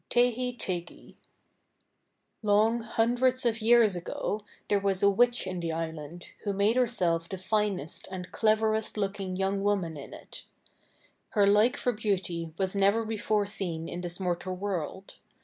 [0.09, 1.15] TEHI TEGI
[2.41, 7.29] Long hundreds of years ago there was a witch in the island who made herself
[7.29, 10.45] the finest and cleverest looking young woman in it.
[11.37, 15.17] Her like for beauty was never before seen in this mortal world.